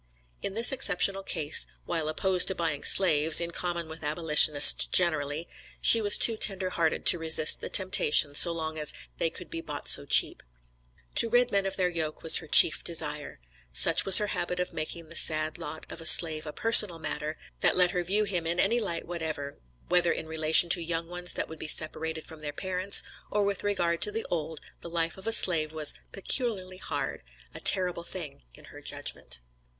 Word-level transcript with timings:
In 0.41 0.55
this 0.55 0.71
exceptional 0.71 1.21
case, 1.21 1.67
while 1.85 2.09
opposed 2.09 2.47
to 2.47 2.55
buying 2.55 2.83
slaves, 2.83 3.39
in 3.39 3.51
common 3.51 3.87
with 3.87 4.01
abolitionists 4.03 4.87
generally, 4.87 5.47
she 5.79 6.01
was 6.01 6.17
too 6.17 6.37
tender 6.37 6.71
hearted 6.71 7.05
to 7.05 7.19
resist 7.19 7.61
the 7.61 7.69
temptation 7.69 8.33
so 8.33 8.51
long 8.51 8.79
as 8.79 8.93
"they 9.19 9.29
could 9.29 9.51
be 9.51 9.61
bought 9.61 9.87
so 9.87 10.07
cheap." 10.07 10.41
To 11.17 11.29
rid 11.29 11.51
men 11.51 11.67
of 11.67 11.75
their 11.77 11.87
yoke 11.91 12.23
was 12.23 12.37
her 12.37 12.47
chief 12.47 12.83
desire. 12.83 13.39
Such 13.71 14.03
was 14.03 14.17
her 14.17 14.25
habit 14.33 14.59
of 14.59 14.73
making 14.73 15.09
the 15.09 15.15
sad 15.15 15.59
lot 15.59 15.85
of 15.87 16.01
a 16.01 16.07
slave 16.07 16.47
a 16.47 16.51
personal 16.51 16.97
matter; 16.97 17.37
that 17.59 17.77
let 17.77 17.91
her 17.91 18.01
view 18.03 18.23
him, 18.23 18.47
in 18.47 18.59
any 18.59 18.79
light 18.79 19.05
whatever, 19.05 19.59
whether 19.87 20.11
in 20.11 20.25
relation 20.25 20.67
to 20.71 20.81
young 20.81 21.09
ones 21.09 21.33
that 21.33 21.47
would 21.47 21.59
be 21.59 21.67
separated 21.67 22.23
from 22.25 22.39
their 22.39 22.51
parents, 22.53 23.03
or 23.29 23.43
with 23.45 23.63
regard 23.63 24.01
to 24.01 24.11
the 24.11 24.25
old, 24.31 24.61
the 24.79 24.89
life 24.89 25.15
of 25.15 25.27
a 25.27 25.31
slave 25.31 25.71
was 25.73 25.93
"peculiarly 26.11 26.77
hard," 26.77 27.21
"a 27.53 27.59
terrible 27.59 28.01
thing" 28.03 28.41
in 28.55 28.65
her 28.73 28.81
judgment. 28.81 29.37